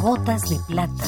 [0.00, 1.04] Gotas de plata.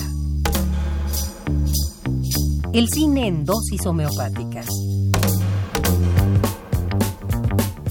[2.72, 4.66] El cine en dosis homeopáticas.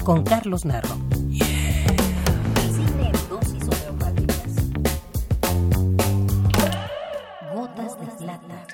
[0.04, 0.96] Con Carlos Narro.
[1.30, 1.38] El
[2.74, 4.52] cine en dosis homeopáticas.
[7.54, 8.66] Gotas de plata.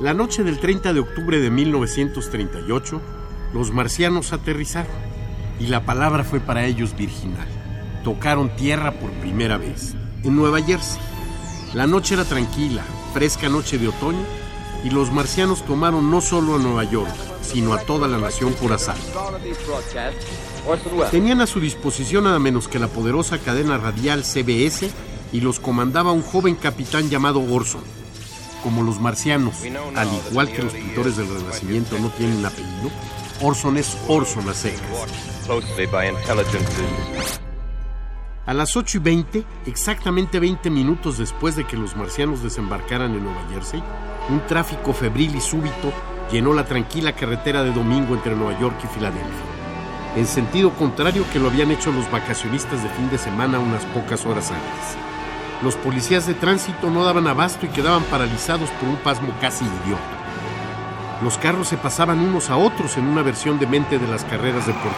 [0.00, 3.00] La noche del 30 de octubre de 1938,
[3.52, 5.09] los marcianos aterrizaron
[5.60, 7.46] y la palabra fue para ellos virginal.
[8.02, 10.98] Tocaron tierra por primera vez, en Nueva Jersey.
[11.74, 12.82] La noche era tranquila,
[13.12, 14.24] fresca noche de otoño,
[14.82, 18.72] y los marcianos tomaron no solo a Nueva York, sino a toda la nación por
[18.72, 19.02] asalto.
[21.10, 24.90] Tenían a su disposición nada menos que la poderosa cadena radial CBS
[25.32, 27.82] y los comandaba un joven capitán llamado Orson.
[28.62, 29.56] Como los marcianos,
[29.96, 32.90] al igual que los pintores del Renacimiento no tienen apellido,
[33.42, 34.82] Orson es Orson a secas.
[38.44, 43.24] A las 8 y 20, exactamente 20 minutos después de que los marcianos desembarcaran en
[43.24, 43.82] Nueva Jersey,
[44.28, 45.90] un tráfico febril y súbito
[46.30, 49.30] llenó la tranquila carretera de domingo entre Nueva York y Filadelfia,
[50.16, 54.26] en sentido contrario que lo habían hecho los vacacionistas de fin de semana unas pocas
[54.26, 54.98] horas antes.
[55.62, 60.19] Los policías de tránsito no daban abasto y quedaban paralizados por un pasmo casi idiota.
[61.22, 64.94] Los carros se pasaban unos a otros en una versión demente de las carreras deportivas.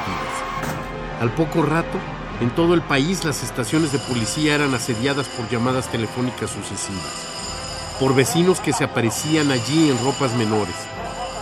[1.20, 1.98] Al poco rato,
[2.40, 8.14] en todo el país las estaciones de policía eran asediadas por llamadas telefónicas sucesivas, por
[8.14, 10.76] vecinos que se aparecían allí en ropas menores,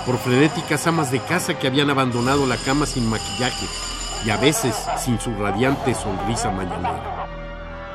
[0.07, 3.67] por frenéticas amas de casa que habían abandonado la cama sin maquillaje
[4.25, 7.27] y a veces sin su radiante sonrisa mañanera.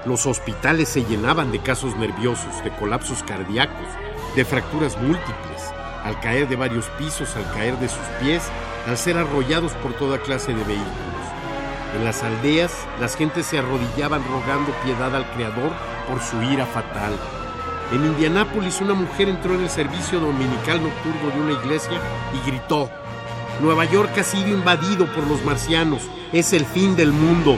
[0.06, 3.88] Los hospitales se llenaban de casos nerviosos, de colapsos cardíacos,
[4.36, 5.74] de fracturas múltiples,
[6.06, 8.44] al caer de varios pisos, al caer de sus pies,
[8.88, 10.86] al ser arrollados por toda clase de vehículos.
[11.98, 15.72] En las aldeas, las gentes se arrodillaban rogando piedad al Creador
[16.08, 17.14] por su ira fatal.
[17.92, 22.00] En Indianápolis, una mujer entró en el servicio dominical nocturno de una iglesia
[22.34, 22.90] y gritó:
[23.62, 26.02] Nueva York ha sido invadido por los marcianos,
[26.32, 27.58] es el fin del mundo.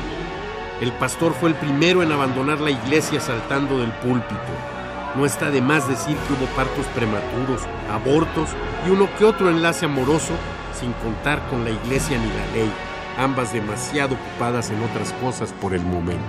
[0.80, 4.77] El pastor fue el primero en abandonar la iglesia saltando del púlpito.
[5.16, 8.50] No está de más decir que hubo partos prematuros, abortos
[8.86, 10.34] y uno que otro enlace amoroso,
[10.80, 12.72] sin contar con la iglesia ni la ley,
[13.18, 16.24] ambas demasiado ocupadas en otras cosas por el momento.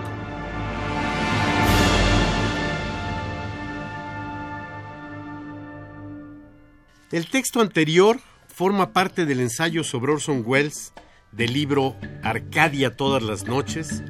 [7.10, 10.92] El texto anterior forma parte del ensayo sobre Orson Welles
[11.32, 14.02] del libro Arcadia todas las noches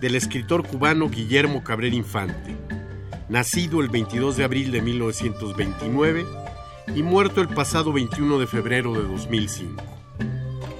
[0.00, 2.56] del escritor cubano Guillermo Cabrera Infante,
[3.28, 6.26] nacido el 22 de abril de 1929
[6.94, 9.82] y muerto el pasado 21 de febrero de 2005.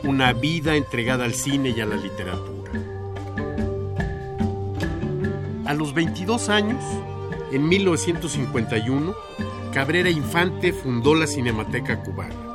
[0.04, 2.72] Una vida entregada al cine y a la literatura.
[5.64, 6.84] A los 22 años,
[7.52, 9.14] en 1951,
[9.72, 12.46] Cabrera Infante fundó la Cinemateca Cubana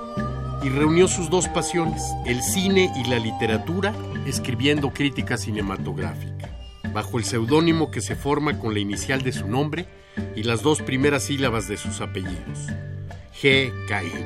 [0.63, 3.93] y reunió sus dos pasiones, el cine y la literatura,
[4.25, 6.50] escribiendo crítica cinematográfica,
[6.93, 9.85] bajo el seudónimo que se forma con la inicial de su nombre
[10.35, 12.67] y las dos primeras sílabas de sus apellidos,
[13.41, 13.71] G.
[13.87, 14.25] Caín,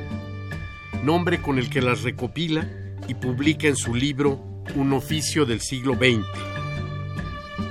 [1.02, 2.68] nombre con el que las recopila
[3.08, 4.40] y publica en su libro
[4.74, 6.26] Un oficio del siglo XX.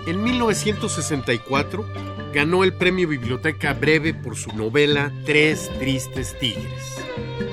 [0.08, 1.86] En 1964
[2.34, 7.06] ganó el premio Biblioteca Breve por su novela Tres Tristes Tigres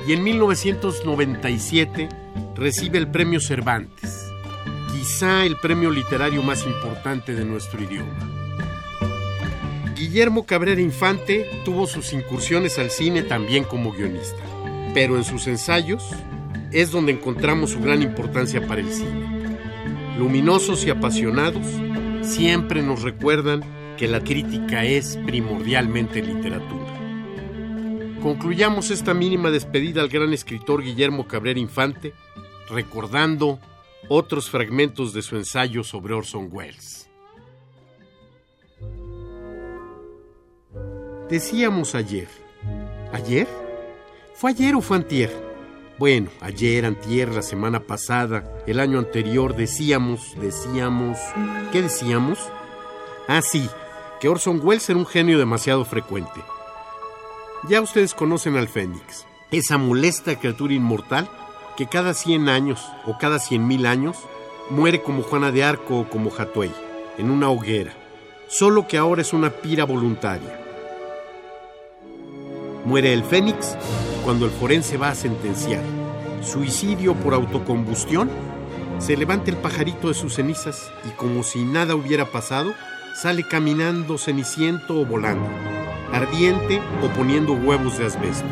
[0.07, 2.09] y en 1997
[2.55, 4.22] recibe el premio Cervantes,
[5.03, 8.17] quizá el premio literario más importante de nuestro idioma.
[9.97, 14.41] Guillermo Cabrera Infante tuvo sus incursiones al cine también como guionista,
[14.93, 16.09] pero en sus ensayos
[16.71, 19.57] es donde encontramos su gran importancia para el cine.
[20.17, 21.67] Luminosos y apasionados,
[22.21, 23.61] siempre nos recuerdan
[23.97, 26.93] que la crítica es primordialmente literatura.
[28.21, 32.13] Concluyamos esta mínima despedida al gran escritor Guillermo Cabrera Infante,
[32.69, 33.59] recordando
[34.09, 37.09] otros fragmentos de su ensayo sobre Orson Welles.
[41.29, 42.27] Decíamos ayer.
[43.11, 43.47] ¿Ayer?
[44.35, 45.31] ¿Fue ayer o fue antier?
[45.97, 51.17] Bueno, ayer, antier, la semana pasada, el año anterior, decíamos, decíamos...
[51.71, 52.39] ¿Qué decíamos?
[53.27, 53.69] Ah, sí,
[54.19, 56.41] que Orson Welles era un genio demasiado frecuente.
[57.69, 61.29] Ya ustedes conocen al Fénix, esa molesta criatura inmortal
[61.75, 64.17] que cada 100 años o cada 100 mil años
[64.69, 66.71] muere como Juana de Arco o como Hatuey,
[67.17, 67.93] en una hoguera,
[68.47, 70.59] solo que ahora es una pira voluntaria.
[72.85, 73.75] Muere el Fénix
[74.23, 75.83] cuando el forense va a sentenciar
[76.43, 78.29] suicidio por autocombustión
[78.99, 82.73] se levanta el pajarito de sus cenizas y como si nada hubiera pasado,
[83.15, 85.47] sale caminando ceniciento o volando,
[86.11, 88.45] ardiente o poniendo huevos de asbesto.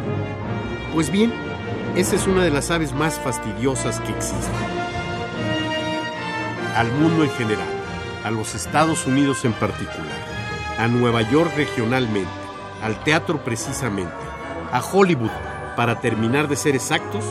[0.94, 1.32] Pues bien,
[1.96, 4.54] esa es una de las aves más fastidiosas que existen.
[6.76, 7.68] Al mundo en general,
[8.24, 10.08] a los Estados Unidos en particular,
[10.78, 12.30] a Nueva York regionalmente,
[12.82, 14.14] al teatro precisamente,
[14.72, 15.32] a Hollywood,
[15.76, 17.26] para terminar de ser exactos,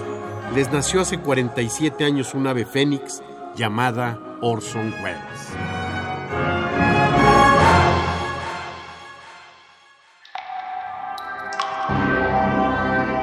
[0.55, 3.23] les nació hace 47 años un ave fénix
[3.57, 6.90] llamada Orson Welles.